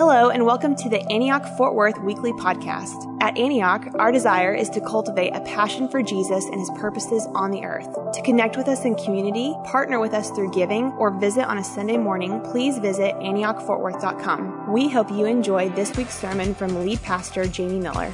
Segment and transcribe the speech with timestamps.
[0.00, 3.18] Hello, and welcome to the Antioch Fort Worth Weekly Podcast.
[3.20, 7.50] At Antioch, our desire is to cultivate a passion for Jesus and his purposes on
[7.50, 7.86] the earth.
[8.14, 11.62] To connect with us in community, partner with us through giving, or visit on a
[11.62, 14.72] Sunday morning, please visit AntiochFortWorth.com.
[14.72, 18.10] We hope you enjoy this week's sermon from lead pastor Jamie Miller.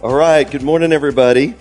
[0.00, 1.56] All right, good morning, everybody.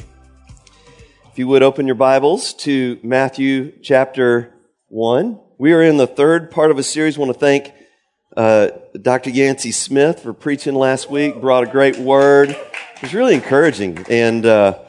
[1.29, 4.55] If you would open your Bibles to Matthew chapter
[4.87, 5.41] 1.
[5.57, 7.17] We are in the third part of a series.
[7.17, 7.73] I want to thank
[8.35, 8.69] uh,
[9.01, 9.29] Dr.
[9.29, 12.49] Yancey Smith for preaching last week, brought a great word.
[12.49, 14.79] It was really encouraging and uh,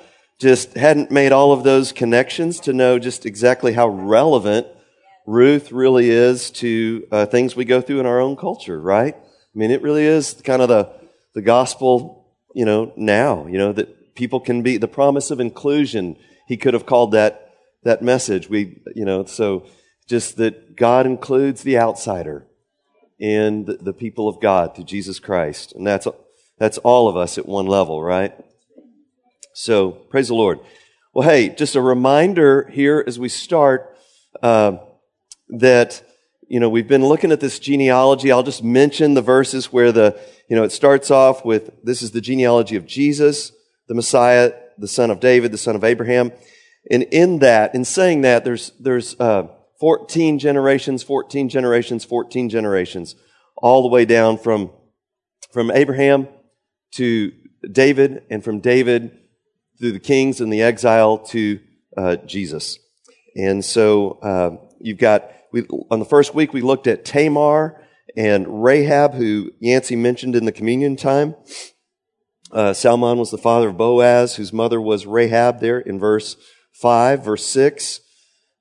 [0.40, 4.66] just hadn't made all of those connections to know just exactly how relevant
[5.26, 9.14] Ruth really is to uh, things we go through in our own culture, right?
[9.14, 10.92] I mean, it really is kind of the,
[11.34, 16.16] the gospel, you know, now, you know, that people can be the promise of inclusion.
[16.48, 17.54] He could have called that,
[17.84, 18.48] that message.
[18.48, 19.66] We, you know, so
[20.08, 22.46] just that God includes the outsider
[23.18, 25.72] the, the people of God through Jesus Christ.
[25.74, 26.06] And that's,
[26.58, 28.34] that's all of us at one level, right?
[29.54, 30.60] So, praise the Lord.
[31.14, 33.96] Well, hey, just a reminder here as we start
[34.42, 34.78] uh,
[35.48, 36.02] that,
[36.46, 38.30] you know, we've been looking at this genealogy.
[38.30, 42.10] I'll just mention the verses where the, you know, it starts off with this is
[42.10, 43.52] the genealogy of Jesus,
[43.88, 46.32] the Messiah, the son of David, the son of Abraham.
[46.90, 49.48] And in that, in saying that, there's, there's, uh,
[49.80, 53.14] 14 generations, 14 generations, 14 generations,
[53.56, 54.70] all the way down from,
[55.52, 56.28] from Abraham
[56.92, 57.32] to
[57.70, 59.18] David, and from David
[59.78, 61.60] through the kings and the exile to
[61.96, 62.78] uh, Jesus.
[63.36, 67.82] And so uh, you've got, we, on the first week, we looked at Tamar
[68.16, 71.34] and Rahab, who Yancey mentioned in the communion time.
[72.50, 76.36] Uh, Salmon was the father of Boaz, whose mother was Rahab there in verse
[76.74, 78.00] 5, verse 6.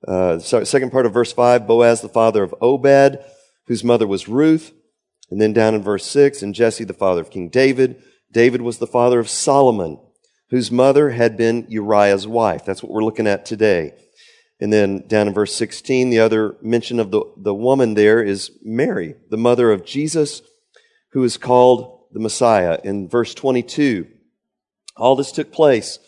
[0.06, 3.18] Uh, second part of verse 5, Boaz, the father of Obed,
[3.66, 4.72] whose mother was Ruth.
[5.30, 8.02] And then down in verse 6, and Jesse, the father of King David.
[8.30, 9.98] David was the father of Solomon,
[10.50, 12.64] whose mother had been Uriah's wife.
[12.64, 13.92] That's what we're looking at today.
[14.60, 18.52] And then down in verse 16, the other mention of the, the woman there is
[18.62, 20.42] Mary, the mother of Jesus,
[21.12, 22.78] who is called the Messiah.
[22.84, 24.06] In verse 22,
[24.96, 25.98] all this took place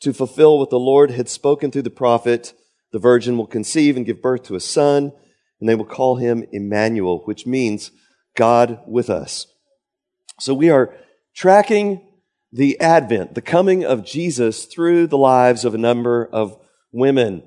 [0.00, 2.52] to fulfill what the Lord had spoken through the prophet
[2.94, 5.12] the virgin will conceive and give birth to a son,
[5.58, 7.90] and they will call him Emmanuel, which means
[8.36, 9.48] God with us.
[10.38, 10.94] So we are
[11.34, 12.06] tracking
[12.52, 16.56] the advent, the coming of Jesus through the lives of a number of
[16.92, 17.42] women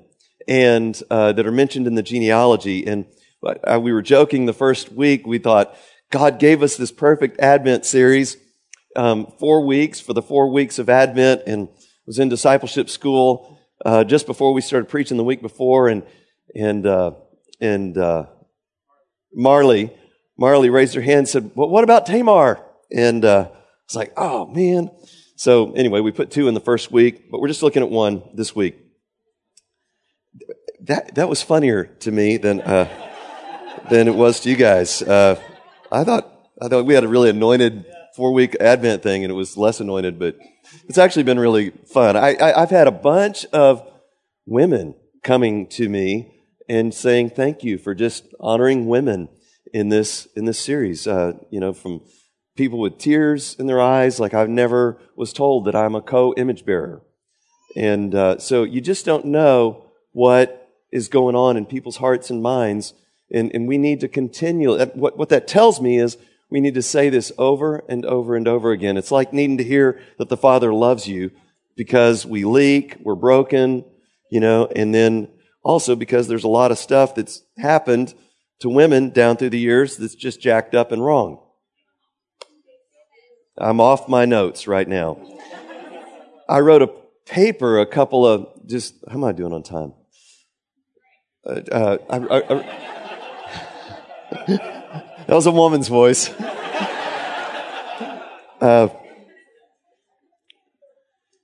[0.46, 2.86] and uh, that are mentioned in the genealogy.
[2.86, 3.06] And
[3.42, 5.26] uh, we were joking the first week.
[5.26, 5.74] We thought
[6.10, 8.36] God gave us this perfect Advent series,
[8.96, 11.70] um, four weeks for the four weeks of Advent, and
[12.06, 16.02] was in discipleship school uh, just before we started preaching the week before, and
[16.54, 17.12] and uh,
[17.60, 18.26] and uh,
[19.32, 19.92] Marley
[20.38, 23.50] Marley raised her hand and said, "Well, what about Tamar?" And uh,
[23.84, 24.90] it's like, "Oh man."
[25.36, 28.22] So anyway, we put two in the first week, but we're just looking at one
[28.34, 28.76] this week.
[30.80, 32.88] That that was funnier to me than uh,
[33.90, 35.02] than it was to you guys.
[35.02, 35.40] Uh,
[35.90, 37.84] I thought I thought we had a really anointed
[38.18, 40.36] four week Advent thing, and it was less anointed, but
[40.88, 42.16] it's actually been really fun.
[42.16, 43.88] I, I, I've had a bunch of
[44.44, 46.34] women coming to me
[46.68, 49.28] and saying thank you for just honoring women
[49.72, 51.06] in this in this series.
[51.06, 52.00] Uh, you know, from
[52.56, 56.66] people with tears in their eyes, like I've never was told that I'm a co-image
[56.66, 57.02] bearer,
[57.76, 62.42] and uh, so you just don't know what is going on in people's hearts and
[62.42, 62.94] minds,
[63.32, 64.76] and, and we need to continue.
[64.76, 66.16] What what that tells me is
[66.50, 68.96] we need to say this over and over and over again.
[68.96, 71.30] It's like needing to hear that the Father loves you
[71.76, 73.84] because we leak, we're broken,
[74.30, 75.28] you know, and then
[75.62, 78.14] also because there's a lot of stuff that's happened
[78.60, 81.40] to women down through the years that's just jacked up and wrong.
[83.56, 85.18] I'm off my notes right now.
[86.48, 86.90] I wrote a
[87.26, 89.92] paper, a couple of just, how am I doing on time?
[91.44, 92.64] Uh, uh, I, I,
[94.30, 94.77] I
[95.28, 96.30] that was a woman's voice.
[98.60, 98.88] Uh,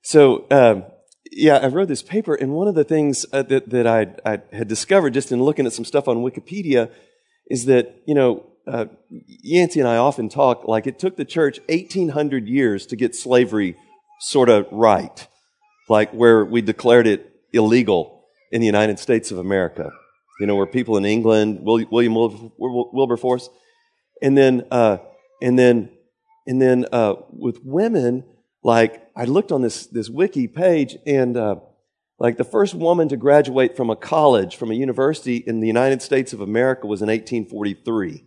[0.03, 0.85] so, um,
[1.31, 4.41] yeah, I wrote this paper, and one of the things uh, that, that I, I,
[4.53, 6.91] had discovered just in looking at some stuff on Wikipedia
[7.49, 11.61] is that, you know, uh, Yancey and I often talk like it took the church
[11.69, 13.77] 1800 years to get slavery
[14.19, 15.29] sort of right,
[15.89, 19.93] like where we declared it illegal in the United States of America.
[20.41, 23.49] You know, where people in England, William Wilberforce,
[24.25, 24.97] and then, uh,
[25.43, 25.91] and then,
[26.47, 28.25] and then, uh, with women,
[28.63, 31.57] like, I looked on this, this wiki page and, uh,
[32.19, 36.01] like the first woman to graduate from a college, from a university in the United
[36.01, 38.25] States of America was in 1843.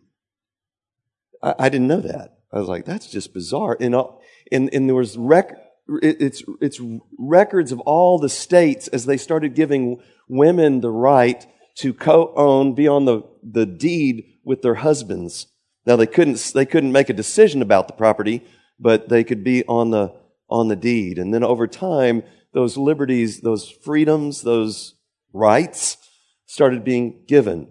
[1.42, 2.38] I, I didn't know that.
[2.54, 3.76] I was like, that's just bizarre.
[3.80, 3.96] And,
[4.52, 5.58] and, and there was rec-
[6.04, 6.80] it's, it's
[7.18, 11.44] records of all the states as they started giving women the right
[11.78, 15.48] to co-own, be on the, the deed with their husbands.
[15.88, 18.44] Now they couldn't, they couldn't make a decision about the property,
[18.78, 20.14] but they could be on the,
[20.50, 21.18] on the deed.
[21.18, 22.24] And then over time,
[22.54, 24.96] those liberties, those freedoms, those
[25.32, 25.96] rights
[26.46, 27.70] started being given.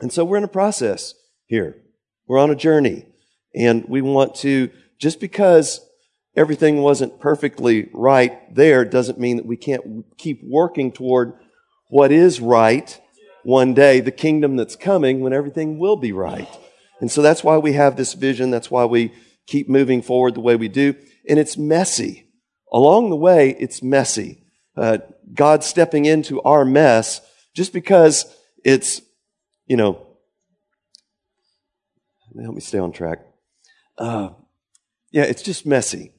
[0.00, 1.14] And so we're in a process
[1.44, 1.82] here.
[2.26, 3.04] We're on a journey.
[3.54, 5.86] And we want to, just because
[6.34, 11.34] everything wasn't perfectly right there doesn't mean that we can't keep working toward
[11.90, 12.98] what is right
[13.42, 16.48] one day, the kingdom that's coming when everything will be right.
[17.00, 18.50] And so that's why we have this vision.
[18.50, 19.12] That's why we
[19.46, 20.94] keep moving forward the way we do.
[21.28, 22.26] And it's messy.
[22.72, 24.44] Along the way, it's messy.
[24.76, 24.98] Uh,
[25.32, 27.20] God stepping into our mess
[27.54, 28.26] just because
[28.64, 29.00] it's,
[29.66, 30.06] you know,
[32.42, 33.20] help me stay on track.
[33.96, 34.30] Uh,
[35.12, 36.12] yeah, it's just messy.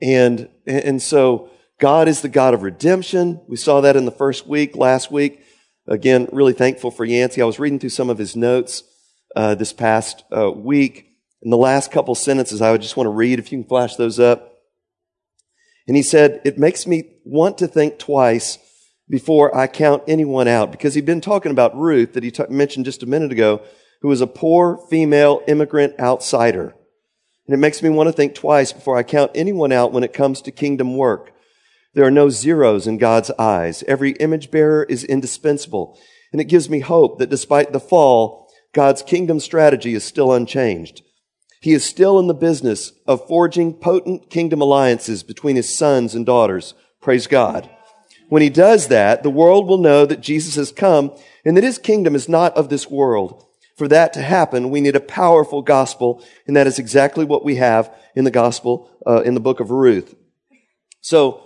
[0.00, 1.50] And, and so
[1.80, 3.40] God is the God of redemption.
[3.48, 5.42] We saw that in the first week, last week.
[5.88, 7.42] Again, really thankful for Yancey.
[7.42, 8.84] I was reading through some of his notes
[9.36, 11.12] uh, this past uh, week.
[11.42, 13.94] In the last couple sentences, I would just want to read, if you can flash
[13.96, 14.54] those up.
[15.86, 18.58] And he said, It makes me want to think twice
[19.08, 20.72] before I count anyone out.
[20.72, 23.62] Because he'd been talking about Ruth, that he t- mentioned just a minute ago,
[24.00, 26.74] who was a poor female immigrant outsider.
[27.46, 30.12] And it makes me want to think twice before I count anyone out when it
[30.12, 31.32] comes to kingdom work.
[31.94, 33.84] There are no zeros in God's eyes.
[33.86, 35.98] Every image bearer is indispensable.
[36.32, 38.45] And it gives me hope that despite the fall,
[38.76, 41.00] God's kingdom strategy is still unchanged.
[41.62, 46.26] He is still in the business of forging potent kingdom alliances between his sons and
[46.26, 46.74] daughters.
[47.00, 47.70] Praise God.
[48.28, 51.78] When he does that, the world will know that Jesus has come and that his
[51.78, 53.46] kingdom is not of this world.
[53.78, 57.56] For that to happen, we need a powerful gospel, and that is exactly what we
[57.56, 60.14] have in the gospel, uh, in the book of Ruth.
[61.00, 61.45] So,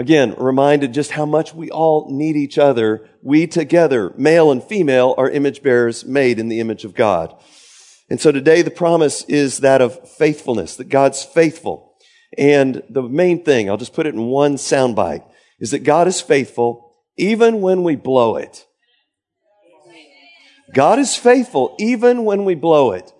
[0.00, 3.06] again, reminded just how much we all need each other.
[3.20, 7.34] We together, male and female, are image bearers made in the image of God.
[8.08, 11.98] And so today the promise is that of faithfulness, that God's faithful.
[12.38, 15.22] And the main thing, I'll just put it in one soundbite,
[15.58, 18.66] is that God is faithful even when we blow it.
[20.72, 23.12] God is faithful even when we blow it,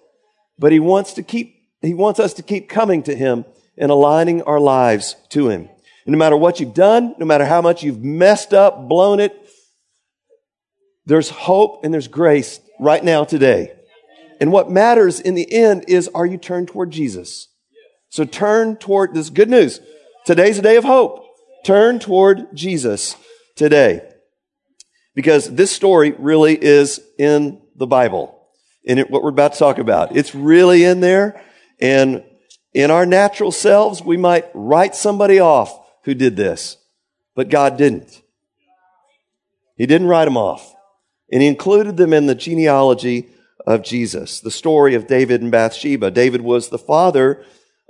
[0.58, 3.44] but He wants to keep, He wants us to keep coming to Him
[3.76, 5.68] and aligning our lives to Him.
[6.10, 9.48] And no matter what you've done, no matter how much you've messed up, blown it,
[11.06, 13.70] there's hope and there's grace right now today.
[14.40, 17.46] And what matters in the end is are you turned toward Jesus?
[18.08, 19.78] So turn toward this good news.
[20.26, 21.24] Today's a day of hope.
[21.64, 23.14] Turn toward Jesus
[23.54, 24.02] today
[25.14, 28.48] because this story really is in the Bible.
[28.82, 30.16] In it, what we're about to talk about.
[30.16, 31.40] It's really in there.
[31.80, 32.24] And
[32.74, 36.76] in our natural selves, we might write somebody off who did this,
[37.34, 38.22] but God didn't.
[39.76, 40.74] He didn't write them off.
[41.32, 43.28] And he included them in the genealogy
[43.66, 46.10] of Jesus, the story of David and Bathsheba.
[46.10, 47.44] David was the father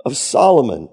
[0.05, 0.89] of Solomon,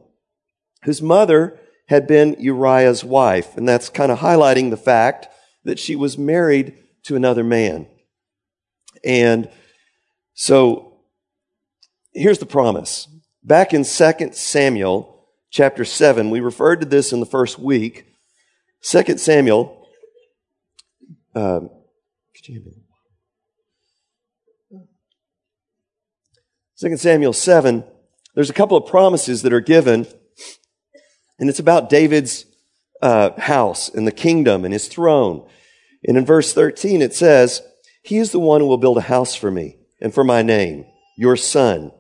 [0.85, 3.57] whose mother had been Uriah's wife.
[3.57, 5.29] And that's kind of highlighting the fact
[5.65, 6.75] that she was married
[7.05, 7.87] to another man.
[9.05, 9.51] And
[10.35, 11.01] so
[12.13, 13.09] here's the promise.
[13.43, 15.18] Back in 2 Samuel
[15.51, 18.07] chapter 7, we referred to this in the first week.
[18.83, 19.87] 2 Samuel,
[21.35, 21.71] um,
[22.35, 22.63] could you
[26.81, 27.83] 2 Samuel 7,
[28.35, 30.07] there's a couple of promises that are given,
[31.41, 32.45] and it's about David's
[33.03, 35.45] uh, house and the kingdom and his throne.
[36.07, 37.63] And in verse 13, it says,
[38.03, 40.85] He is the one who will build a house for me and for my name,
[41.17, 41.91] your son.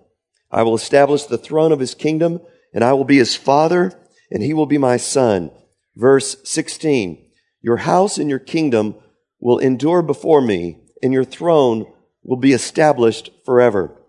[0.50, 2.40] I will establish the throne of his kingdom,
[2.78, 3.92] and I will be his father,
[4.30, 5.50] and he will be my son.
[5.97, 7.28] Verse 16,
[7.61, 8.94] Your house and your kingdom
[9.40, 11.92] will endure before me, and your throne
[12.23, 14.00] will be established forever.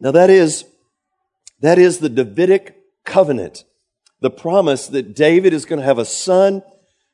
[0.00, 0.64] Now that is,
[1.60, 3.62] that is the Davidic covenant
[4.20, 6.64] the promise that David is going to have a son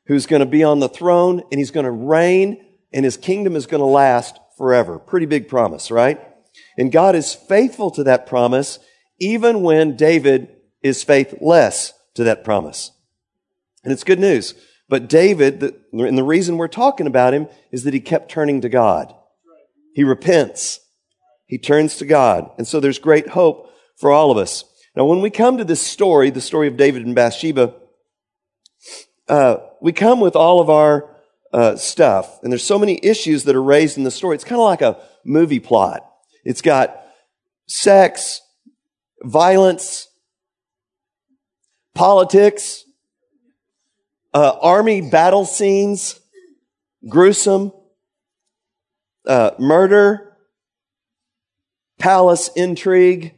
[0.07, 2.57] who's going to be on the throne and he's going to reign
[2.91, 4.97] and his kingdom is going to last forever.
[4.97, 6.19] Pretty big promise, right?
[6.77, 8.79] And God is faithful to that promise
[9.19, 10.49] even when David
[10.83, 12.91] is faithless to that promise.
[13.83, 14.53] And it's good news.
[14.89, 18.69] But David, and the reason we're talking about him is that he kept turning to
[18.69, 19.13] God.
[19.93, 20.79] He repents.
[21.45, 22.51] He turns to God.
[22.57, 24.63] And so there's great hope for all of us.
[24.95, 27.73] Now, when we come to this story, the story of David and Bathsheba,
[29.27, 31.15] uh, we come with all of our
[31.53, 34.35] uh, stuff, and there's so many issues that are raised in the story.
[34.35, 36.06] It's kind of like a movie plot.
[36.47, 37.03] It's got
[37.67, 38.39] sex,
[39.21, 40.07] violence,
[41.93, 42.85] politics,
[44.33, 46.21] uh, army battle scenes,
[47.09, 47.73] gruesome,
[49.27, 50.37] uh, murder,
[51.99, 53.35] palace intrigue.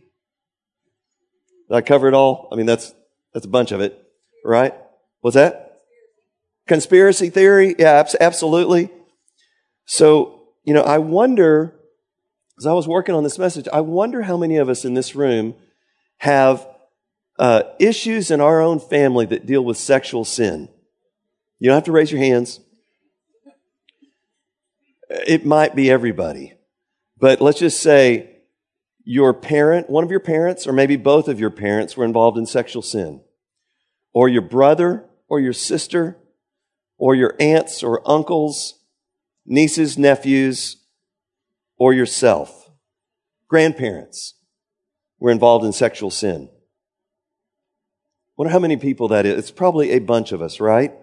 [1.67, 2.47] Did I cover it all?
[2.51, 2.93] I mean, that's
[3.33, 3.99] that's a bunch of it,
[4.45, 4.75] right?
[5.21, 5.79] What's that?
[6.67, 7.73] Conspiracy theory?
[7.79, 8.91] Yeah, absolutely.
[9.85, 11.78] So, you know, I wonder,
[12.59, 15.15] as I was working on this message, I wonder how many of us in this
[15.15, 15.55] room
[16.17, 16.67] have
[17.39, 20.67] uh, issues in our own family that deal with sexual sin.
[21.59, 22.59] You don't have to raise your hands.
[25.09, 26.53] It might be everybody.
[27.17, 28.41] But let's just say
[29.05, 32.45] your parent, one of your parents, or maybe both of your parents were involved in
[32.45, 33.21] sexual sin.
[34.11, 36.17] Or your brother or your sister
[36.97, 38.83] or your aunts or uncles,
[39.45, 40.75] nieces, nephews,
[41.79, 42.69] or yourself.
[43.47, 44.35] Grandparents
[45.19, 46.49] were involved in sexual sin.
[48.37, 49.37] Wonder how many people that is.
[49.37, 50.93] It's probably a bunch of us, right?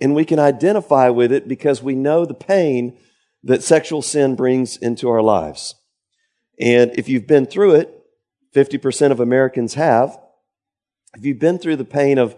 [0.00, 2.98] And we can identify with it because we know the pain
[3.44, 5.76] that sexual sin brings into our lives.
[6.60, 7.90] And if you've been through it,
[8.54, 10.18] 50% of Americans have.
[11.16, 12.36] If you've been through the pain of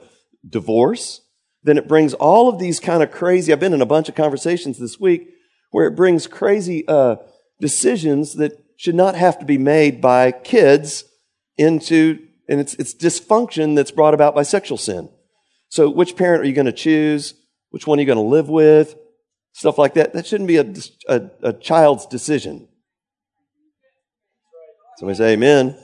[0.48, 1.22] divorce,
[1.62, 4.14] then it brings all of these kind of crazy, I've been in a bunch of
[4.14, 5.30] conversations this week
[5.70, 7.16] where it brings crazy uh,
[7.60, 11.04] decisions that should not have to be made by kids
[11.56, 15.08] into, and it's, it's dysfunction that's brought about by sexual sin.
[15.68, 17.34] So which parent are you going to choose?
[17.70, 18.94] Which one are you going to live with?
[19.52, 20.12] Stuff like that.
[20.12, 20.75] That shouldn't be a,
[21.08, 22.68] a, a child's decision.
[24.98, 25.78] Somebody say amen.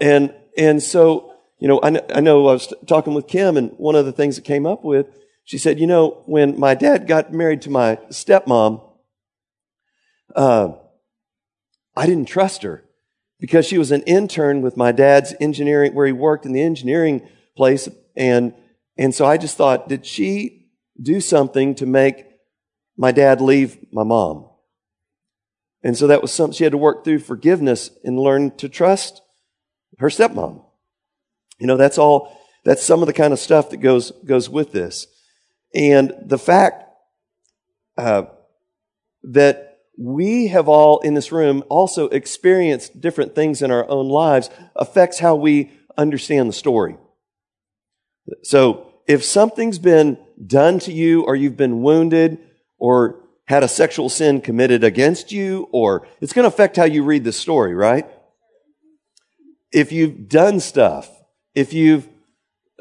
[0.00, 3.94] And, and so you know, I, I know I was talking with Kim, and one
[3.94, 5.06] of the things that came up with,
[5.44, 8.82] she said, you know, when my dad got married to my stepmom,
[10.34, 10.72] uh,
[11.96, 12.84] I didn't trust her
[13.40, 17.28] because she was an intern with my dad's engineering, where he worked in the engineering
[17.56, 18.54] place, and
[18.96, 20.68] and so I just thought, did she
[21.00, 22.26] do something to make
[22.96, 24.48] my dad leave my mom?
[25.82, 29.22] And so that was something she had to work through forgiveness and learn to trust
[29.98, 30.64] her stepmom.
[31.58, 34.72] You know, that's all, that's some of the kind of stuff that goes, goes with
[34.72, 35.06] this.
[35.74, 36.84] And the fact
[37.96, 38.24] uh,
[39.24, 44.50] that we have all in this room also experienced different things in our own lives
[44.74, 46.96] affects how we understand the story.
[48.42, 52.38] So if something's been done to you or you've been wounded
[52.78, 57.04] or had a sexual sin committed against you or it's going to affect how you
[57.04, 58.06] read the story, right?
[59.72, 61.10] If you've done stuff
[61.54, 62.08] if you've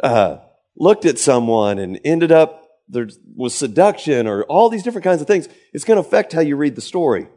[0.03, 0.37] uh,
[0.75, 2.60] looked at someone and ended up
[2.91, 6.41] there was seduction or all these different kinds of things, it's going to affect how
[6.41, 7.27] you read the story.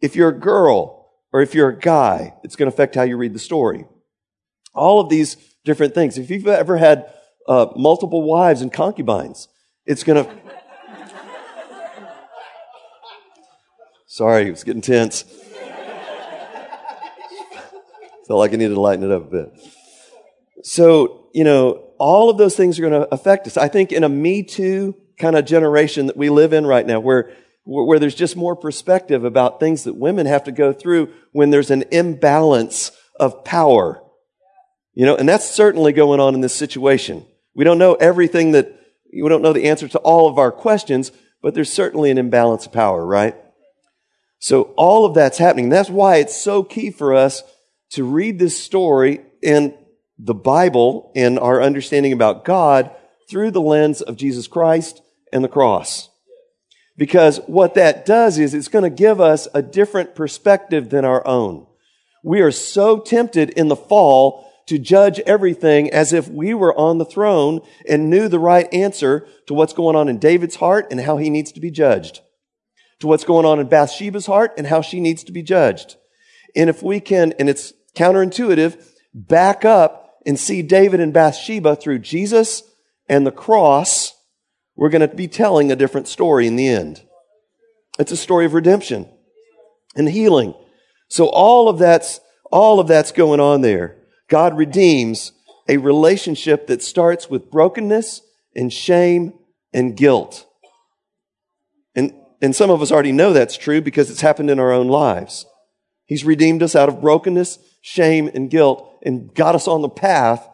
[0.00, 3.16] If you're a girl or if you're a guy, it's going to affect how you
[3.18, 3.84] read the story.
[4.74, 6.16] All of these different things.
[6.16, 7.12] If you've ever had
[7.46, 9.48] uh, multiple wives and concubines,
[9.84, 10.30] it's going to.
[14.06, 15.22] Sorry, it's getting tense.
[18.26, 19.52] Felt like I needed to lighten it up a bit.
[20.62, 23.56] So, you know, all of those things are going to affect us.
[23.56, 27.00] I think in a Me Too kind of generation that we live in right now,
[27.00, 27.32] where,
[27.64, 31.70] where there's just more perspective about things that women have to go through when there's
[31.70, 34.02] an imbalance of power.
[34.94, 37.26] You know, and that's certainly going on in this situation.
[37.54, 38.74] We don't know everything that,
[39.12, 41.12] we don't know the answer to all of our questions,
[41.42, 43.36] but there's certainly an imbalance of power, right?
[44.38, 45.68] So all of that's happening.
[45.68, 47.42] That's why it's so key for us
[47.90, 49.74] to read this story and
[50.18, 52.90] the Bible and our understanding about God
[53.30, 55.00] through the lens of Jesus Christ
[55.32, 56.08] and the cross.
[56.96, 61.24] Because what that does is it's going to give us a different perspective than our
[61.26, 61.66] own.
[62.24, 66.98] We are so tempted in the fall to judge everything as if we were on
[66.98, 71.00] the throne and knew the right answer to what's going on in David's heart and
[71.00, 72.20] how he needs to be judged.
[73.00, 75.96] To what's going on in Bathsheba's heart and how she needs to be judged.
[76.56, 78.84] And if we can, and it's counterintuitive,
[79.14, 82.62] back up and see David and Bathsheba through Jesus
[83.08, 84.12] and the cross,
[84.76, 87.00] we're going to be telling a different story in the end.
[87.98, 89.08] It's a story of redemption
[89.96, 90.52] and healing.
[91.08, 92.20] So all of that's,
[92.52, 93.96] all of that's going on there.
[94.28, 95.32] God redeems
[95.66, 98.20] a relationship that starts with brokenness
[98.54, 99.32] and shame
[99.72, 100.46] and guilt.
[101.94, 104.88] And, and some of us already know that's true because it's happened in our own
[104.88, 105.46] lives.
[106.04, 110.46] He's redeemed us out of brokenness, shame, and guilt and got us on the path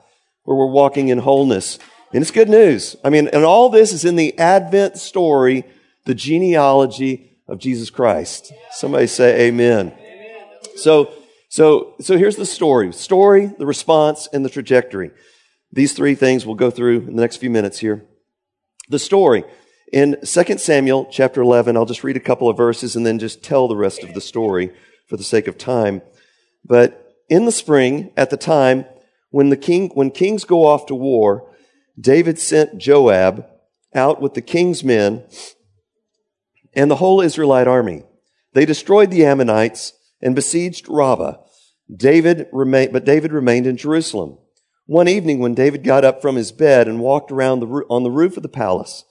[0.44, 1.78] where we're walking in wholeness.
[2.12, 2.96] And it's good news.
[3.02, 5.64] I mean, and all this is in the Advent story
[6.04, 8.52] the genealogy of Jesus Christ.
[8.72, 9.92] Somebody say amen.
[10.76, 11.12] So,
[11.48, 12.92] so, so here's the story.
[12.92, 15.10] Story, the response, and the trajectory.
[15.72, 18.04] These three things we'll go through in the next few minutes here.
[18.88, 19.44] The story.
[19.92, 23.42] In 2 Samuel chapter 11, I'll just read a couple of verses and then just
[23.42, 24.72] tell the rest of the story
[25.06, 26.02] for the sake of time.
[26.64, 28.86] But in the spring, at the time
[29.30, 31.50] when the king, when kings go off to war,
[31.98, 33.46] David sent Joab
[33.94, 35.24] out with the king's men
[36.74, 38.04] and the whole Israelite army.
[38.52, 41.36] They destroyed the Ammonites and besieged Rabbah.
[41.94, 44.38] David remained, but David remained in Jerusalem.
[44.86, 48.10] One evening when David got up from his bed and walked around the, on the
[48.10, 49.04] roof of the palace,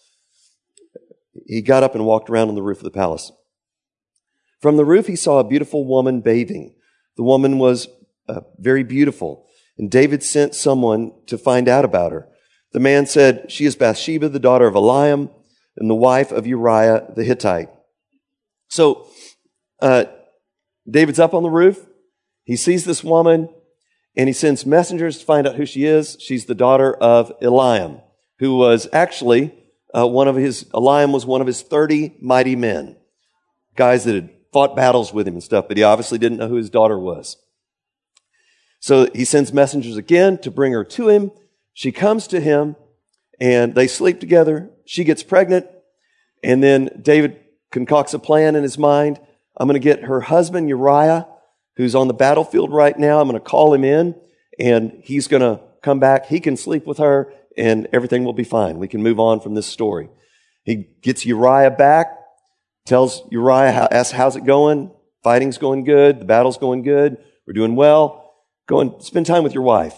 [1.47, 3.31] he got up and walked around on the roof of the palace.
[4.61, 6.75] From the roof, he saw a beautiful woman bathing.
[7.17, 7.87] The woman was
[8.27, 9.45] uh, very beautiful,
[9.77, 12.27] and David sent someone to find out about her.
[12.71, 15.29] The man said, She is Bathsheba, the daughter of Eliam,
[15.77, 17.69] and the wife of Uriah the Hittite.
[18.67, 19.07] So,
[19.81, 20.05] uh,
[20.89, 21.85] David's up on the roof.
[22.43, 23.49] He sees this woman,
[24.17, 26.17] and he sends messengers to find out who she is.
[26.19, 28.01] She's the daughter of Eliam,
[28.39, 29.53] who was actually
[29.95, 32.97] uh, one of his, Eliam was one of his 30 mighty men,
[33.75, 36.55] guys that had fought battles with him and stuff, but he obviously didn't know who
[36.55, 37.37] his daughter was.
[38.83, 41.31] So he sends messengers again to bring her to him.
[41.71, 42.75] She comes to him
[43.39, 44.71] and they sleep together.
[44.83, 45.67] She gets pregnant
[46.43, 47.39] and then David
[47.71, 49.21] concocts a plan in his mind.
[49.55, 51.25] I'm going to get her husband Uriah,
[51.77, 53.21] who's on the battlefield right now.
[53.21, 54.15] I'm going to call him in
[54.59, 56.25] and he's going to come back.
[56.25, 58.79] He can sleep with her and everything will be fine.
[58.79, 60.09] We can move on from this story.
[60.65, 62.07] He gets Uriah back,
[62.85, 64.91] tells Uriah, asks, how's it going?
[65.23, 66.19] Fighting's going good.
[66.19, 67.15] The battle's going good.
[67.47, 68.22] We're doing well.
[68.73, 69.93] Go and spend time with your wife.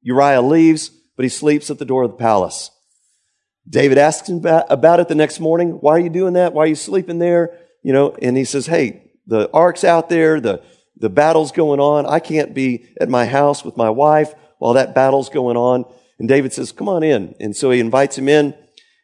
[0.00, 2.70] Uriah leaves, but he sleeps at the door of the palace.
[3.68, 5.70] David asks him about it the next morning.
[5.70, 6.52] Why are you doing that?
[6.52, 7.58] Why are you sleeping there?
[7.82, 10.40] You know, and he says, Hey, the ark's out there.
[10.40, 10.62] The,
[10.96, 12.06] the battle's going on.
[12.06, 15.92] I can't be at my house with my wife while that battle's going on.
[16.20, 17.34] And David says, come on in.
[17.40, 18.54] And so he invites him in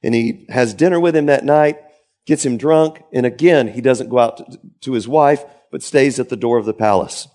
[0.04, 1.78] and he has dinner with him that night,
[2.26, 3.02] gets him drunk.
[3.12, 6.58] And again, he doesn't go out to, to his wife, but stays at the door
[6.58, 7.26] of the palace.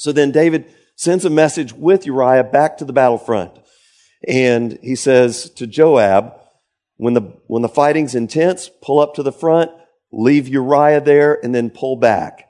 [0.00, 0.64] So then David
[0.96, 3.52] sends a message with Uriah back to the battlefront.
[4.26, 6.32] And he says to Joab,
[6.96, 9.70] when the, when the fighting's intense, pull up to the front,
[10.10, 12.48] leave Uriah there, and then pull back.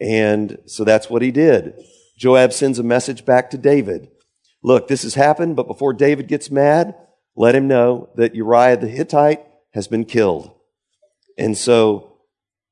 [0.00, 1.74] And so that's what he did.
[2.16, 4.08] Joab sends a message back to David.
[4.62, 6.94] Look, this has happened, but before David gets mad,
[7.34, 10.52] let him know that Uriah the Hittite has been killed.
[11.36, 12.18] And so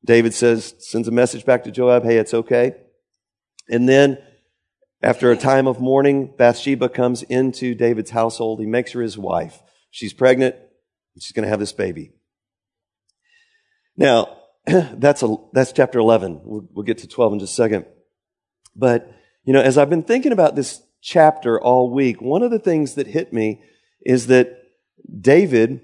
[0.04, 2.74] David says, sends a message back to Joab, hey, it's okay.
[3.68, 4.18] And then
[5.02, 8.60] after a time of mourning, Bathsheba comes into David's household.
[8.60, 9.62] He makes her his wife.
[9.90, 10.56] She's pregnant.
[11.18, 12.12] She's going to have this baby.
[13.96, 16.40] Now, that's a, that's chapter 11.
[16.44, 17.86] We'll, we'll get to 12 in just a second.
[18.74, 19.10] But,
[19.44, 22.94] you know, as I've been thinking about this chapter all week, one of the things
[22.94, 23.62] that hit me
[24.04, 24.58] is that
[25.20, 25.80] David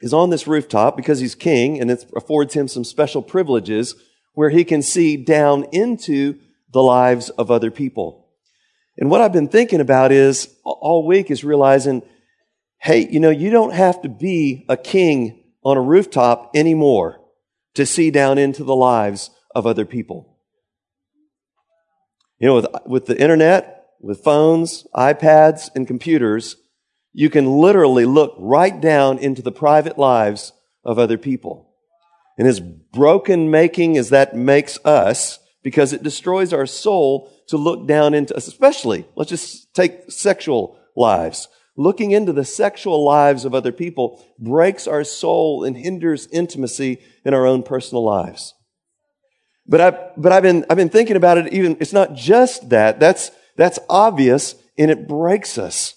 [0.00, 3.94] is on this rooftop because he's king and it affords him some special privileges
[4.34, 6.38] where he can see down into
[6.72, 8.28] the lives of other people.
[8.98, 12.02] And what I've been thinking about is all week is realizing,
[12.78, 17.20] hey, you know, you don't have to be a king on a rooftop anymore
[17.74, 20.38] to see down into the lives of other people.
[22.38, 26.56] You know, with, with the internet, with phones, iPads, and computers,
[27.12, 30.52] you can literally look right down into the private lives
[30.84, 31.70] of other people.
[32.38, 37.88] And as broken making as that makes us, because it destroys our soul to look
[37.88, 41.48] down into, especially, let's just take sexual lives.
[41.76, 47.34] Looking into the sexual lives of other people breaks our soul and hinders intimacy in
[47.34, 48.54] our own personal lives.
[49.66, 53.00] But I've, but I've been, I've been thinking about it even, it's not just that.
[53.00, 55.96] That's, that's obvious and it breaks us.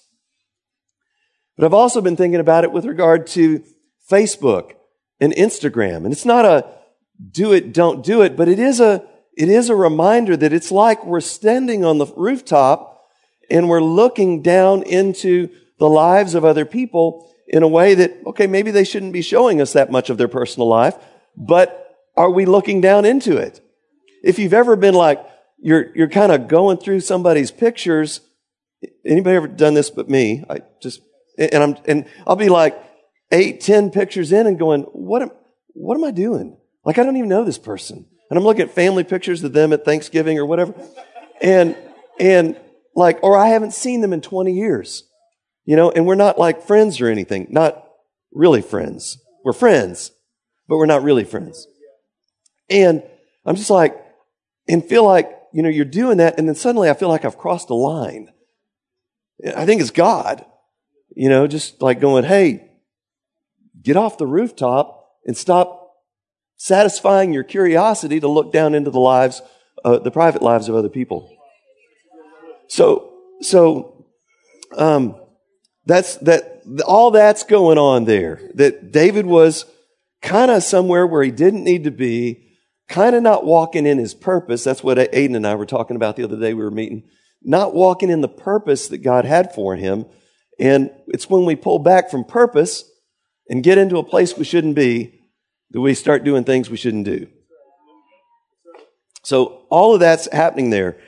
[1.56, 3.62] But I've also been thinking about it with regard to
[4.10, 4.72] Facebook
[5.20, 5.98] and Instagram.
[5.98, 6.68] And it's not a
[7.30, 9.08] do it, don't do it, but it is a,
[9.40, 13.08] it is a reminder that it's like we're standing on the rooftop
[13.50, 15.48] and we're looking down into
[15.78, 19.58] the lives of other people in a way that, okay, maybe they shouldn't be showing
[19.62, 20.94] us that much of their personal life,
[21.38, 23.62] but are we looking down into it?
[24.22, 25.24] If you've ever been like,
[25.58, 28.20] you're, you're kind of going through somebody's pictures.
[29.06, 30.44] Anybody ever done this but me?
[30.50, 31.00] I just,
[31.38, 32.78] and I'm, and I'll be like
[33.32, 35.30] eight, ten pictures in and going, what am,
[35.68, 36.58] what am I doing?
[36.84, 38.04] Like, I don't even know this person.
[38.30, 40.72] And I'm looking at family pictures of them at Thanksgiving or whatever.
[41.42, 41.76] And,
[42.18, 42.56] and
[42.94, 45.04] like, or I haven't seen them in 20 years,
[45.64, 47.86] you know, and we're not like friends or anything, not
[48.32, 49.18] really friends.
[49.44, 50.12] we're friends,
[50.68, 51.66] but we're not really friends.
[52.68, 53.02] And
[53.44, 54.00] I'm just like,
[54.68, 56.38] and feel like, you know, you're doing that.
[56.38, 58.32] And then suddenly I feel like I've crossed a line.
[59.56, 60.44] I think it's God,
[61.16, 62.70] you know, just like going, Hey,
[63.82, 65.79] get off the rooftop and stop
[66.62, 69.40] satisfying your curiosity to look down into the lives,
[69.82, 71.34] uh, the private lives of other people.
[72.68, 74.04] So, so,
[74.76, 75.18] um,
[75.86, 78.42] that's, that, all that's going on there.
[78.56, 79.64] That David was
[80.20, 82.58] kind of somewhere where he didn't need to be,
[82.90, 84.62] kind of not walking in his purpose.
[84.62, 87.04] That's what Aiden and I were talking about the other day we were meeting.
[87.42, 90.04] Not walking in the purpose that God had for him.
[90.58, 92.84] And it's when we pull back from purpose
[93.48, 95.19] and get into a place we shouldn't be
[95.70, 97.28] that we start doing things we shouldn't do.
[99.22, 100.98] So all of that's happening there.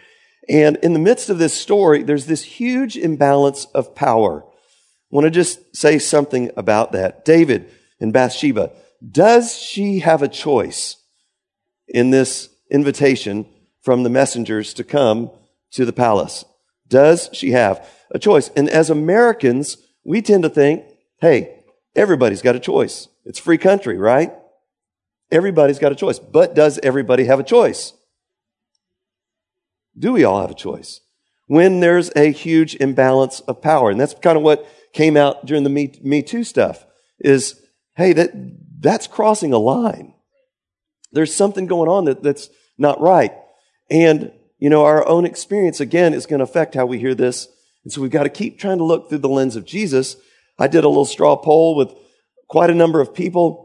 [0.48, 4.44] And in the midst of this story, there's this huge imbalance of power.
[4.44, 4.50] I
[5.10, 7.24] want to just say something about that.
[7.24, 7.70] David
[8.00, 8.72] and Bathsheba,
[9.10, 10.96] does she have a choice
[11.88, 13.46] in this invitation
[13.82, 15.30] from the messengers to come
[15.72, 16.44] to the palace?
[16.88, 18.50] Does she have a choice?
[18.56, 20.84] And as Americans, we tend to think,
[21.20, 21.62] hey,
[21.94, 23.08] everybody's got a choice.
[23.24, 24.32] It's free country, right?
[25.32, 26.18] Everybody's got a choice.
[26.18, 27.94] But does everybody have a choice?
[29.98, 31.00] Do we all have a choice?
[31.46, 33.90] When there's a huge imbalance of power.
[33.90, 36.84] And that's kind of what came out during the Me, Me Too stuff
[37.18, 37.60] is,
[37.96, 38.30] hey, that,
[38.78, 40.14] that's crossing a line.
[41.12, 43.32] There's something going on that, that's not right.
[43.90, 47.48] And, you know, our own experience, again, is going to affect how we hear this.
[47.84, 50.16] And so we've got to keep trying to look through the lens of Jesus.
[50.58, 51.92] I did a little straw poll with
[52.48, 53.61] quite a number of people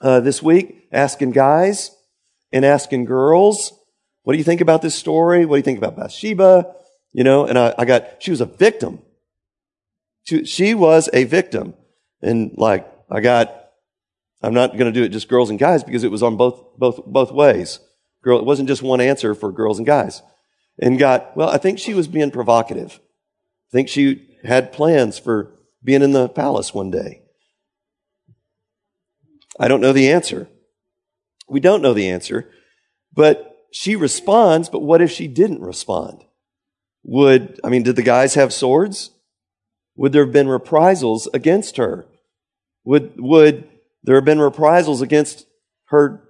[0.00, 1.90] uh, this week, asking guys
[2.52, 3.72] and asking girls,
[4.22, 5.44] what do you think about this story?
[5.44, 6.74] What do you think about Bathsheba?
[7.12, 9.00] You know, and I, I got, she was a victim.
[10.24, 11.74] She, she was a victim.
[12.22, 13.64] And like, I got
[14.44, 16.76] I'm not going to do it just girls and guys because it was on both,
[16.76, 17.80] both, both ways.
[18.22, 20.22] Girl, it wasn't just one answer for girls and guys.
[20.78, 23.00] And got, well, I think she was being provocative.
[23.70, 27.22] I think she had plans for being in the palace one day.
[29.58, 30.48] I don't know the answer.
[31.48, 32.50] We don't know the answer,
[33.12, 36.24] but she responds, but what if she didn't respond?
[37.04, 39.10] Would, I mean, did the guys have swords?
[39.96, 42.06] Would there have been reprisals against her?
[42.84, 43.68] Would, would
[44.02, 45.46] there have been reprisals against
[45.86, 46.22] her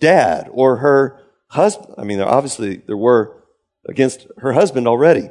[0.00, 1.20] dad or her
[1.50, 1.94] husband.
[1.96, 3.44] I mean, obviously there were
[3.88, 5.30] against her husband already.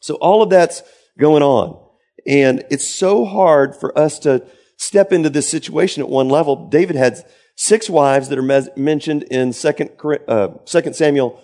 [0.00, 0.82] So all of that's
[1.18, 1.80] going on.
[2.26, 4.46] And it's so hard for us to
[4.78, 6.68] step into this situation at one level.
[6.68, 7.22] David had
[7.56, 9.90] six wives that are mentioned in second,
[10.26, 11.38] uh, 2 Samuel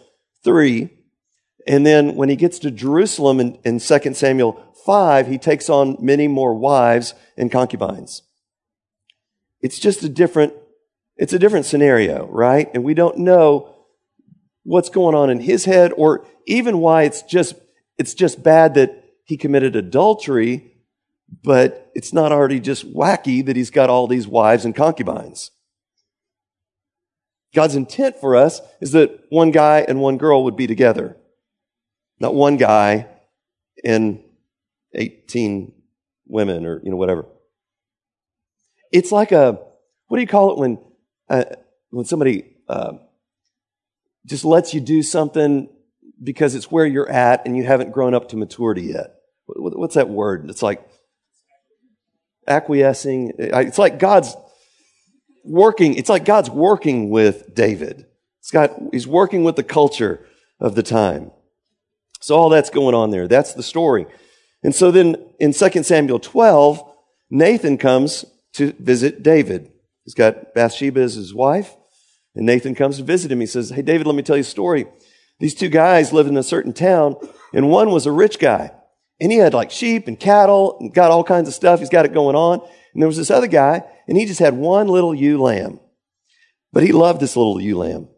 [0.45, 0.89] 3.
[1.67, 5.97] And then when he gets to Jerusalem in, in 2 Samuel 5, he takes on
[6.01, 8.23] many more wives and concubines.
[9.61, 10.53] It's just a different,
[11.17, 12.71] it's a different scenario, right?
[12.73, 13.75] And we don't know
[14.63, 17.55] what's going on in his head or even why it's just,
[17.99, 20.74] it's just bad that he committed adultery,
[21.43, 25.51] but it's not already just wacky that he's got all these wives and concubines.
[27.55, 31.17] God's intent for us is that one guy and one girl would be together.
[32.19, 33.07] Not one guy
[33.85, 34.21] and
[34.95, 35.73] 18
[36.27, 37.27] women or, you know, whatever.
[38.93, 39.59] It's like a,
[40.09, 40.79] what do you call it when,
[41.29, 41.45] uh,
[41.91, 42.95] when somebody uh,
[44.27, 45.69] just lets you do something
[46.23, 49.15] because it's where you're at and you haven't grown up to maturity yet?
[49.47, 50.49] What's that word?
[50.49, 50.89] It's like
[52.47, 53.33] acquiescing.
[53.39, 54.37] It's like God's
[55.45, 55.95] working.
[55.95, 58.07] It's like God's working with David.
[58.41, 60.27] It's got, he's working with the culture
[60.61, 61.31] of the time.
[62.21, 63.29] So all that's going on there.
[63.29, 64.07] That's the story.
[64.63, 66.83] And so then in 2 Samuel 12,
[67.31, 69.71] Nathan comes to visit David.
[70.05, 71.75] He's got Bathsheba as his wife,
[72.35, 73.41] and Nathan comes to visit him.
[73.41, 74.87] He says, Hey, David, let me tell you a story.
[75.41, 77.17] These two guys lived in a certain town,
[77.53, 78.73] and one was a rich guy.
[79.25, 81.81] And he had like sheep and cattle and got all kinds of stuff.
[81.81, 82.61] He's got it going on.
[82.93, 85.81] And there was this other guy, and he just had one little ewe lamb.
[86.75, 88.09] But he loved this little ewe lamb.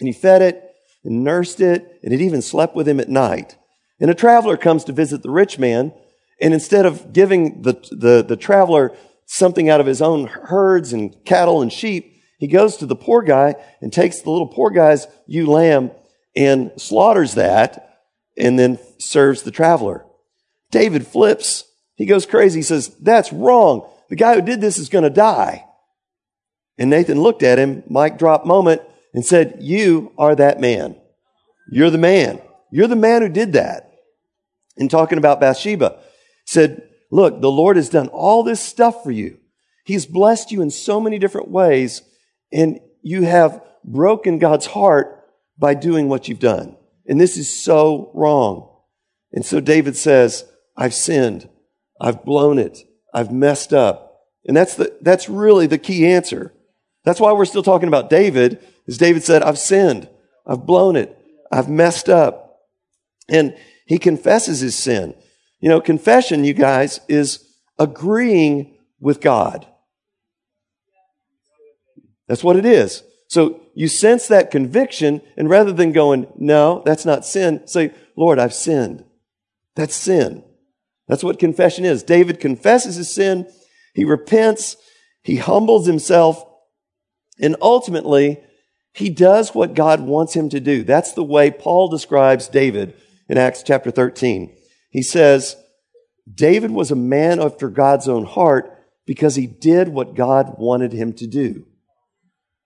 [0.00, 0.64] And he fed it
[1.04, 3.58] and nursed it, and it even slept with him at night.
[4.00, 5.92] And a traveler comes to visit the rich man,
[6.40, 11.14] and instead of giving the, the, the traveler something out of his own herds and
[11.26, 15.06] cattle and sheep, he goes to the poor guy and takes the little poor guy's
[15.26, 15.90] ewe lamb
[16.34, 18.00] and slaughters that
[18.38, 20.06] and then serves the traveler.
[20.72, 21.64] David flips.
[21.94, 22.58] He goes crazy.
[22.58, 23.88] He says, that's wrong.
[24.08, 25.64] The guy who did this is going to die.
[26.76, 28.82] And Nathan looked at him, mic drop moment,
[29.14, 30.96] and said, you are that man.
[31.70, 32.40] You're the man.
[32.72, 33.92] You're the man who did that.
[34.76, 36.00] And talking about Bathsheba,
[36.46, 39.38] said, Look, the Lord has done all this stuff for you.
[39.84, 42.02] He's blessed you in so many different ways,
[42.50, 45.22] and you have broken God's heart
[45.58, 46.76] by doing what you've done.
[47.06, 48.70] And this is so wrong.
[49.32, 50.44] And so David says,
[50.76, 51.48] I've sinned.
[52.00, 52.78] I've blown it.
[53.12, 54.20] I've messed up.
[54.46, 56.52] And that's the, that's really the key answer.
[57.04, 60.08] That's why we're still talking about David, is David said, I've sinned.
[60.46, 61.16] I've blown it.
[61.50, 62.60] I've messed up.
[63.28, 63.56] And
[63.86, 65.14] he confesses his sin.
[65.60, 67.44] You know, confession, you guys, is
[67.78, 69.66] agreeing with God.
[72.26, 73.02] That's what it is.
[73.28, 78.38] So you sense that conviction, and rather than going, no, that's not sin, say, Lord,
[78.38, 79.04] I've sinned.
[79.74, 80.44] That's sin.
[81.08, 82.02] That's what confession is.
[82.02, 83.46] David confesses his sin,
[83.94, 84.76] he repents,
[85.22, 86.44] he humbles himself,
[87.40, 88.40] and ultimately,
[88.94, 90.84] he does what God wants him to do.
[90.84, 92.94] That's the way Paul describes David
[93.28, 94.54] in Acts chapter 13.
[94.90, 95.56] He says,
[96.32, 101.12] David was a man after God's own heart because he did what God wanted him
[101.14, 101.66] to do.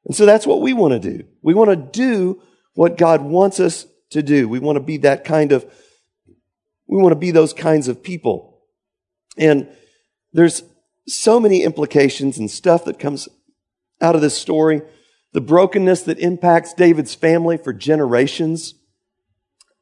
[0.05, 1.25] And so that's what we want to do.
[1.43, 2.43] We want to do
[2.75, 4.49] what God wants us to do.
[4.49, 5.65] We want to be that kind of,
[6.89, 8.63] we want to be those kinds of people.
[9.37, 9.69] And
[10.33, 10.63] there's
[11.07, 13.29] so many implications and stuff that comes
[14.01, 14.83] out of this story.
[15.33, 18.75] The brokenness that impacts David's family for generations.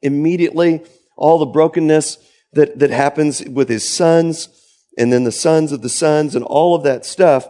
[0.01, 0.83] Immediately,
[1.15, 2.17] all the brokenness
[2.53, 4.49] that, that happens with his sons
[4.97, 7.47] and then the sons of the sons and all of that stuff.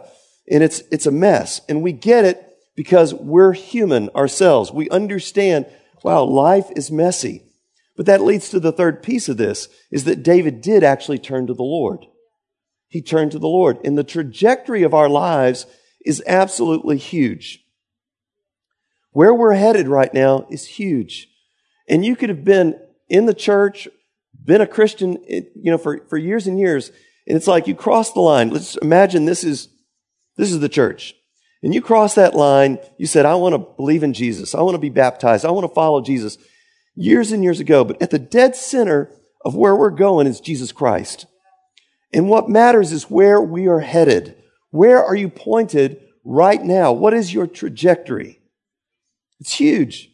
[0.50, 1.60] And it's, it's a mess.
[1.68, 2.42] And we get it
[2.76, 4.70] because we're human ourselves.
[4.70, 5.66] We understand,
[6.02, 7.45] wow, life is messy.
[7.96, 11.46] But that leads to the third piece of this is that David did actually turn
[11.46, 12.04] to the Lord.
[12.88, 13.78] He turned to the Lord.
[13.84, 15.66] And the trajectory of our lives
[16.04, 17.64] is absolutely huge.
[19.10, 21.28] Where we're headed right now is huge.
[21.88, 22.78] And you could have been
[23.08, 23.88] in the church,
[24.44, 26.90] been a Christian, you know, for, for years and years.
[27.26, 28.50] And it's like you cross the line.
[28.50, 29.68] Let's imagine this is,
[30.36, 31.14] this is the church
[31.66, 34.54] and you cross that line, you said, I want to believe in Jesus.
[34.54, 35.44] I want to be baptized.
[35.44, 36.38] I want to follow Jesus
[36.96, 37.84] years and years ago.
[37.84, 39.12] But at the dead center
[39.44, 41.26] of where we're going is Jesus Christ.
[42.12, 44.36] And what matters is where we are headed.
[44.70, 46.92] Where are you pointed right now?
[46.92, 48.40] What is your trajectory?
[49.38, 50.10] It's huge.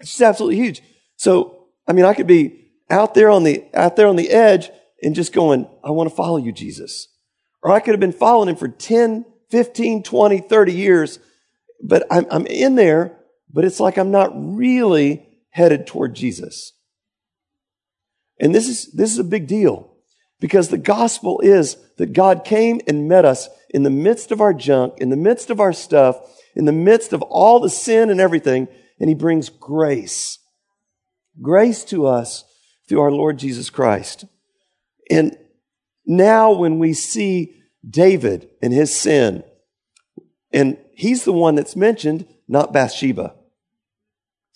[0.00, 0.82] It's just absolutely huge.
[1.16, 4.70] So, I mean, I could be out there on the, out there on the edge
[5.02, 7.08] and just going, I want to follow you, Jesus.
[7.62, 11.18] Or I could have been following him for 10, 15, 20, 30 years,
[11.82, 13.18] but I'm, I'm in there,
[13.52, 16.72] but it's like I'm not really headed toward Jesus.
[18.38, 19.94] And this is, this is a big deal
[20.40, 24.54] because the gospel is that God came and met us in the midst of our
[24.54, 26.16] junk, in the midst of our stuff,
[26.56, 30.38] in the midst of all the sin and everything, and he brings grace.
[31.40, 32.44] Grace to us
[32.88, 34.24] through our Lord Jesus Christ.
[35.10, 35.36] And
[36.06, 39.44] now when we see David and his sin.
[40.52, 43.34] And he's the one that's mentioned, not Bathsheba.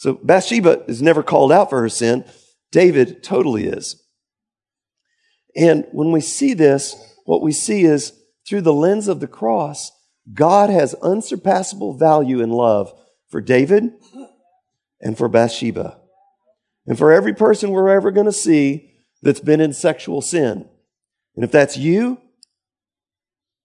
[0.05, 2.27] So Bathsheba is never called out for her sin.
[2.71, 4.05] David totally is.
[5.57, 8.13] And when we see this, what we see is
[8.47, 9.91] through the lens of the cross,
[10.31, 12.93] God has unsurpassable value and love
[13.31, 13.93] for David
[15.01, 15.99] and for Bathsheba.
[16.87, 20.69] And for every person we're ever going to see that's been in sexual sin.
[21.35, 22.19] And if that's you,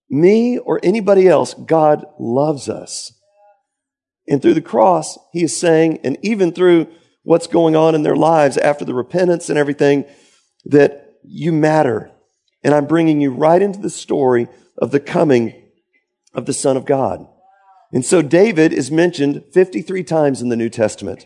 [0.09, 3.18] me or anybody else, God loves us.
[4.29, 6.87] And through the cross, he is saying, and even through
[7.23, 10.05] what's going on in their lives after the repentance and everything,
[10.65, 12.11] that you matter.
[12.63, 15.69] And I'm bringing you right into the story of the coming
[16.33, 17.25] of the Son of God.
[17.91, 21.25] And so David is mentioned 53 times in the New Testament.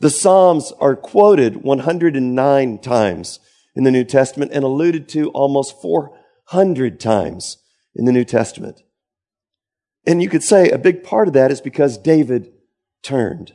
[0.00, 3.40] The Psalms are quoted 109 times
[3.74, 7.56] in the New Testament and alluded to almost 400 times
[7.94, 8.82] in the New Testament.
[10.06, 12.52] And you could say a big part of that is because David
[13.02, 13.52] turned.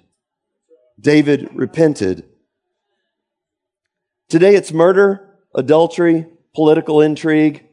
[0.99, 2.25] David repented.
[4.29, 7.65] Today it's murder, adultery, political intrigue.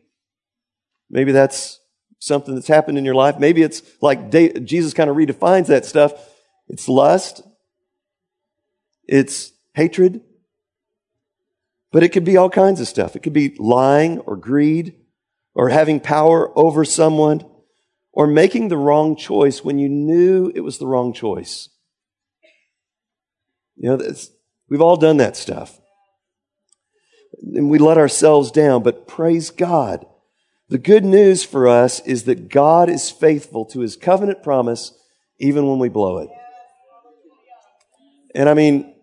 [1.08, 1.80] Maybe that's
[2.18, 3.38] something that's happened in your life.
[3.38, 6.12] Maybe it's like Jesus kind of redefines that stuff.
[6.68, 7.42] It's lust.
[9.06, 10.20] It's hatred.
[11.92, 13.14] But it could be all kinds of stuff.
[13.14, 14.94] It could be lying or greed
[15.54, 17.44] or having power over someone
[18.14, 21.68] or making the wrong choice when you knew it was the wrong choice.
[23.76, 24.14] You know,
[24.68, 25.80] we've all done that stuff.
[27.42, 30.06] And we let ourselves down, but praise God.
[30.68, 34.92] The good news for us is that God is faithful to his covenant promise
[35.38, 36.30] even when we blow it.
[38.34, 38.94] And I mean,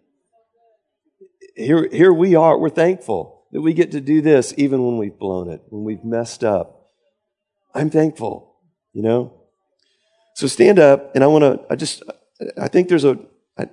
[1.56, 5.20] here, here we are, we're thankful that we get to do this even when we've
[5.20, 6.88] blown it, when we've messed up.
[7.74, 8.51] I'm thankful,
[8.94, 9.42] you know?
[10.36, 12.04] So stand up, and I want to, I just,
[12.58, 13.20] I think there's a,
[13.58, 13.68] I,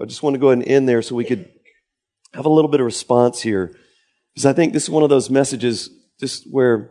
[0.00, 1.48] I just want to go ahead and end there so we could
[2.34, 3.74] have a little bit of response here.
[4.34, 6.90] Because I think this is one of those messages just where,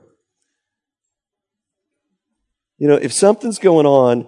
[2.78, 4.28] you know, if something's going on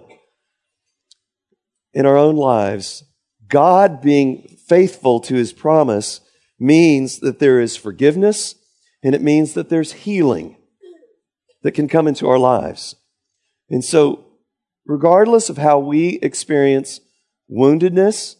[1.92, 3.04] in our own lives,
[3.48, 6.20] God being faithful to his promise
[6.58, 8.54] means that there is forgiveness
[9.02, 10.56] and it means that there's healing
[11.64, 12.94] that can come into our lives.
[13.68, 14.26] And so,
[14.86, 17.00] regardless of how we experience
[17.50, 18.36] woundedness,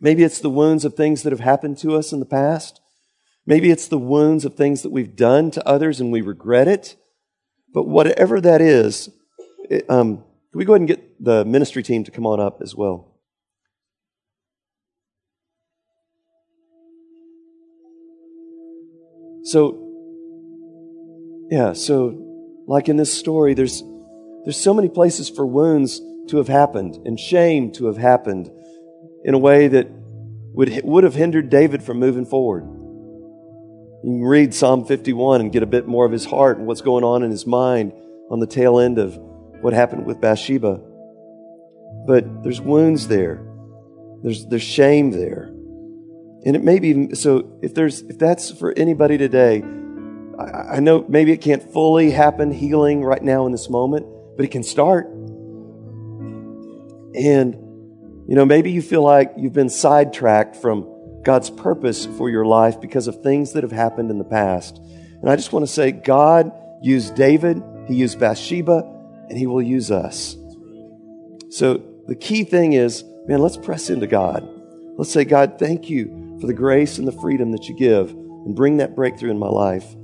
[0.00, 2.80] maybe it's the wounds of things that have happened to us in the past.
[3.46, 6.96] Maybe it's the wounds of things that we've done to others and we regret it.
[7.72, 9.08] But whatever that is,
[9.70, 12.60] it, um, can we go ahead and get the ministry team to come on up
[12.60, 13.12] as well?
[19.44, 19.83] So,
[21.50, 23.82] yeah, so like in this story, there's,
[24.44, 28.50] there's so many places for wounds to have happened and shame to have happened
[29.24, 32.64] in a way that would, would have hindered David from moving forward.
[34.04, 36.82] You can read Psalm 51 and get a bit more of his heart and what's
[36.82, 37.92] going on in his mind
[38.30, 40.80] on the tail end of what happened with Bathsheba.
[42.06, 43.46] But there's wounds there.
[44.22, 45.50] There's, there's shame there.
[46.44, 49.64] And it may be so if there's if that's for anybody today,
[50.38, 54.50] I, know maybe it can't fully happen healing right now in this moment, but it
[54.50, 55.06] can start.
[57.14, 57.54] And
[58.26, 60.90] you know, maybe you feel like you've been sidetracked from
[61.24, 64.78] God's purpose for your life because of things that have happened in the past.
[64.78, 68.82] And I just want to say, God used David, He used Bathsheba,
[69.28, 70.36] and He will use us.
[71.50, 74.48] So the key thing is, man, let's press into God.
[74.96, 78.54] Let's say, God, thank you for the grace and the freedom that you give and
[78.54, 79.94] bring that breakthrough in my life.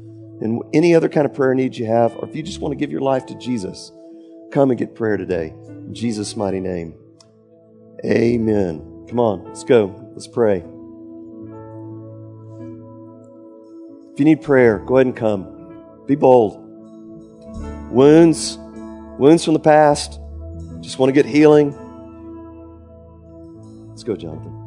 [0.40, 2.76] And any other kind of prayer needs you have, or if you just want to
[2.76, 3.92] give your life to Jesus,
[4.50, 5.54] come and get prayer today.
[5.68, 6.94] In Jesus' mighty name.
[8.04, 9.06] Amen.
[9.08, 9.94] Come on, let's go.
[10.12, 10.58] Let's pray.
[14.12, 16.04] If you need prayer, go ahead and come.
[16.06, 16.58] Be bold.
[17.90, 18.56] Wounds,
[19.18, 20.20] wounds from the past.
[20.80, 21.74] Just want to get healing.
[23.88, 24.59] Let's go, Jonathan.